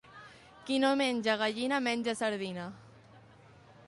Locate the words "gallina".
1.41-1.79